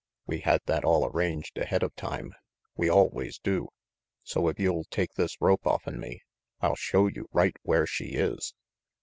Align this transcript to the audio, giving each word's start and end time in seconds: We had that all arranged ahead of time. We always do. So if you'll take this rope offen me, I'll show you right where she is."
We 0.25 0.39
had 0.39 0.61
that 0.65 0.83
all 0.83 1.05
arranged 1.05 1.59
ahead 1.59 1.83
of 1.83 1.95
time. 1.95 2.33
We 2.75 2.89
always 2.89 3.37
do. 3.37 3.67
So 4.23 4.47
if 4.47 4.59
you'll 4.59 4.85
take 4.85 5.13
this 5.13 5.39
rope 5.39 5.67
offen 5.67 5.99
me, 5.99 6.23
I'll 6.59 6.73
show 6.75 7.05
you 7.05 7.27
right 7.33 7.55
where 7.61 7.85
she 7.85 8.13
is." 8.15 8.55